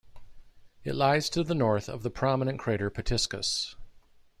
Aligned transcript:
It 0.83 0.95
lies 0.95 1.29
to 1.29 1.43
the 1.43 1.53
north 1.53 1.87
of 1.87 2.01
the 2.01 2.09
prominent 2.09 2.57
crater 2.57 2.89
Pitiscus. 2.89 3.75